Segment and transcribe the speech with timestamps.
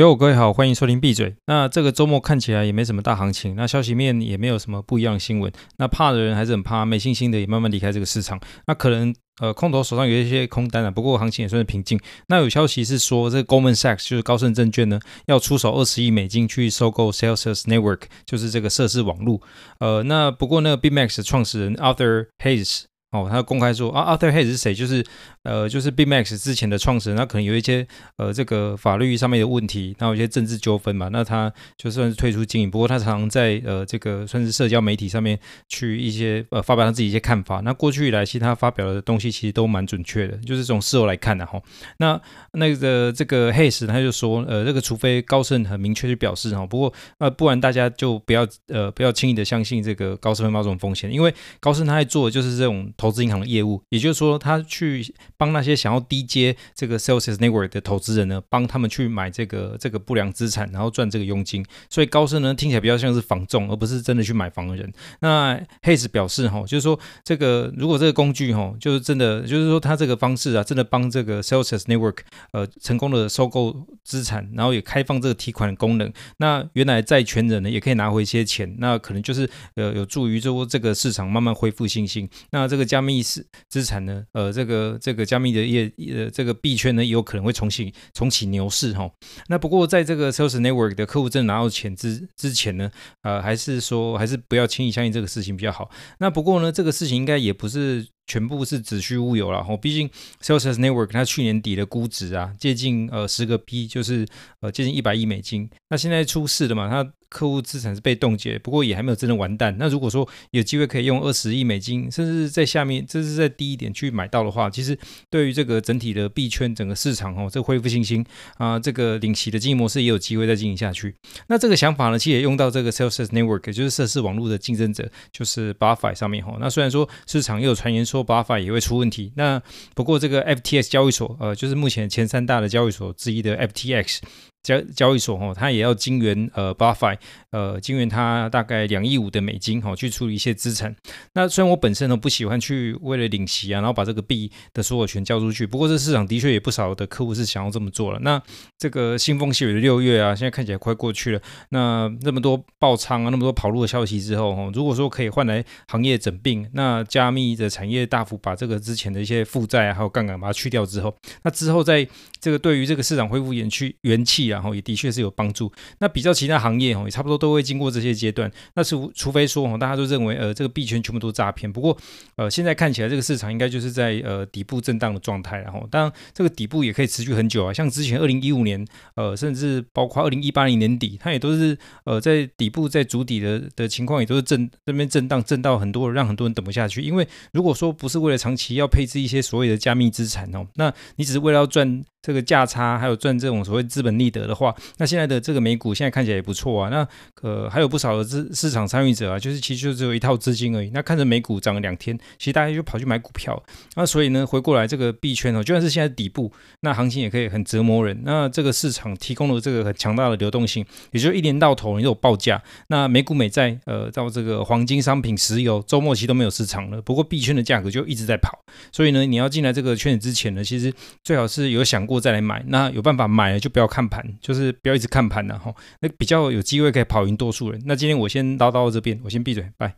[0.00, 1.36] 哟，各位好，欢迎收听闭嘴。
[1.44, 5.52] 那这个周末看起来也没什么大行情，那消息面也没有什么不一样的新闻。
[5.76, 8.40] 那怕的人还是很怕，没信心的也慢慢离开这个市场。
[8.66, 12.00] 那可能呃空头手上有一些空单啊，不过行情也算是平静。
[12.28, 19.42] 那有消息是说，这个 Goldman Sachs 就是高盛证券呢，要出手二十亿美金去收购 Salesforce Network，就是这个设施网络。
[19.80, 24.74] 呃，那不过那个 BitMEX 的创始人 Arthur Hayes 哦，他公开说啊，Arthur Hayes 是谁？
[24.74, 25.04] 就是。
[25.42, 27.86] 呃，就是 BitMEX 之前的创始人，他可能有一些
[28.18, 37.60] 呃这个法律上面的问题，然后有一些政治纠纷嘛，那他就算是退出经营，不过他常常在呃这个算是社交媒体上面去一些呃发表他自己一些看法。
[37.60, 41.58] 那过去以来，其实他发表的东西其实都蛮准确的，就是从事后来看的哈。
[41.96, 42.20] 那
[42.52, 54.90] 那个这个 Hayes 他就说，呃，这个除非高盛很明确去表示哈，不过呃不然大家就不要呃不要轻易的相信这个高盛会冒这种风险，因为高盛他在做的就是这种投资银行的业务，也就是说他去。
[55.36, 61.64] 帮那些想要低接这个 Celsius Network 的投资人呢，帮他们去买这个这个不良资产，然后赚这个佣金。
[61.88, 64.92] 所以高盛呢听起来比较像是房仲，而不是真的去买房的人。
[65.20, 72.18] 那 Hayes 表示哈，就是说这个如果这个工具哈，就是真的，就是说他这个方式啊，真的帮这个 Celsius Network
[72.52, 76.12] 呃成功的收购资产，然后也开放这个提款的功能。
[76.36, 82.28] 那原来债权人呢也可以拿回一些钱，那可能就是呃有助于说这个市场慢慢恢复信心。
[82.50, 85.20] 那这个加密资资产呢，呃这个这个。
[85.30, 89.08] 加密的业呃，这个币圈呢，也有可能会重新重启牛市哈。
[89.46, 92.90] 那不过，在这个 Celsius Network 的客户真拿到钱之之前呢，
[93.22, 95.88] 呃，还是说还是不要轻易相信这个事情比较好。
[96.18, 98.08] 那不过呢，这个事情应该也不是。
[98.26, 100.08] 全部是子虚乌有了哈，毕竟
[100.40, 104.24] Celsius Network 它去年底的估值啊，接近呃十个 B，就是
[104.60, 105.68] 呃接近一百亿美金。
[105.88, 109.74] 那现在出事了嘛，它客户资产是被冻结，不过也还没有真的完蛋。
[109.78, 114.98] 那如果说有机会可以用二十亿美金，甚至在下面，这是在低一点去买到的话，其实
[115.30, 118.26] 对于这个整体的币圈整个市场哦，这恢复信心
[118.58, 121.14] 啊，这个领息的经营模式也有机会再进行下去。
[121.46, 126.56] 那这个想法呢，其实也用到这个 Celsius Network，也就是设施网络的竞争者，就是 BlockFi 上面哈。
[126.60, 129.32] 那虽然说市场又有传言说，BlockFi 也会出问题。
[129.36, 129.62] 那
[129.94, 134.18] 不过这个 FTX 交易所，呃，就是目前前三大的交易所之一的 FTX。
[134.62, 137.16] 交交易所哈，它也要金援呃 BlockFi
[137.50, 140.94] 呃，金援它大概两亿五的美金哈，去处理一些资产。
[141.32, 148.18] 那虽然我本身呢不喜欢去为了领息啊，然后把这个币的所有权交出去，不过这市场的确也不少的客户是想要这么做了。
[148.20, 148.40] 那
[148.76, 151.40] 这个腥风血雨的六月啊，现在看起来快过去了。
[151.70, 162.06] 那那么多爆仓啊，那么多跑路的消息之后哈，如果说可以换来行业整并，那加密的产业大幅把这个之前的一些负债啊，还有杠杆把它去掉之后，那之后在
[162.40, 164.49] 这个对于这个市场恢复元气元气。
[164.50, 165.72] 然后也的确是有帮助。
[165.98, 168.50] 那比较其他行业哦，也差不多都会经过这些阶段。
[168.74, 171.72] 那除除非说哦，大家都认为呃这个币圈全部都诈骗。
[171.72, 171.96] 不过
[172.36, 175.58] 呃现在看起来这个市场应该就是在呃底部震荡的状态。
[175.58, 178.84] 然后当然这个底部也可以持续很久啊，像之前二零一五年
[179.14, 187.02] 呃甚至包括二零一八年年底，它也都是呃在底部在筑底的的情况，也都是震这边震荡震到很多让很多人等不下去。
[187.02, 192.04] 因为如果说不是为了长期要配置一些所谓的加密资产哦，那你只是为了要赚。
[192.22, 196.90] 这个价差还有赚这种所谓资本利得的话，那现在的这个美股现在看起来也不错啊。
[196.90, 197.06] 那
[197.40, 200.90] 呃还有不少的市市场参与者啊，就是其实就只有一套资金而已。
[200.92, 203.62] 那看着美股涨了两天，其实大家就跑去买股票。
[203.96, 208.20] 那所以呢，回过来这个币圈哦，就算是现在底部，那行情也可以很折磨人。
[208.22, 212.62] 那这个市场提供了这个很强大的流动性，也就一年到头你都有报价。
[212.88, 217.00] 那美股美债呃到这个黄金商品、石油周末期都没有市场了。
[217.00, 218.58] 不过币圈的价格就一直在跑。
[218.92, 220.92] 所以呢，你要进来这个圈子之前呢，其实
[221.24, 222.09] 最好是有想。
[222.10, 225.72] 过再来买，那有办法买了就不要看盘，就是不要一直看盘了哈。
[226.00, 227.80] 那比较有机会可以跑赢多数人。
[227.84, 229.88] 那今天我先唠叨到这边，我先闭嘴，拜。